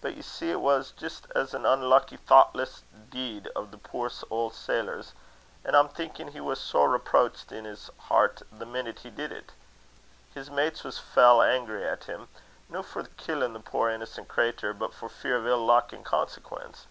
But 0.00 0.16
ye 0.16 0.22
see 0.22 0.50
it 0.50 0.60
was 0.60 0.90
jist 0.90 1.28
an 1.36 1.64
unlucky 1.64 2.16
thochtless 2.18 2.82
deed 3.10 3.48
o' 3.54 3.64
the 3.64 3.78
puir 3.78 4.10
auld 4.28 4.52
sailor's, 4.54 5.12
an' 5.64 5.76
I'm 5.76 5.88
thinkin' 5.88 6.26
he 6.32 6.40
was 6.40 6.58
sair 6.60 6.88
reprocht 6.88 7.52
in's 7.52 7.88
hert 8.10 8.42
the 8.50 8.66
minit 8.66 8.98
he 8.98 9.10
did 9.10 9.30
it. 9.30 9.52
His 10.34 10.50
mates 10.50 10.82
was 10.82 10.98
fell 10.98 11.40
angry 11.40 11.86
at 11.86 12.02
him, 12.10 12.26
no 12.68 12.82
for 12.82 13.04
killin' 13.04 13.52
the 13.52 13.60
puir 13.60 13.88
innocent 13.90 14.26
craytur, 14.26 14.74
but 14.76 14.92
for 14.92 15.08
fear 15.08 15.36
o' 15.38 15.46
ill 15.46 15.64
luck 15.64 15.92
in 15.92 16.02
consequence. 16.02 16.88